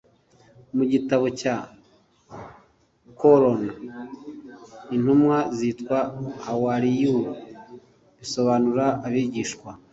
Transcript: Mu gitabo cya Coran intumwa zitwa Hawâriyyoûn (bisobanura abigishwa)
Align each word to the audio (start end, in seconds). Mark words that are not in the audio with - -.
Mu 0.75 0.83
gitabo 0.91 1.25
cya 1.39 1.55
Coran 3.19 3.63
intumwa 4.95 5.37
zitwa 5.57 5.97
Hawâriyyoûn 6.45 7.25
(bisobanura 8.17 8.85
abigishwa) 9.05 9.71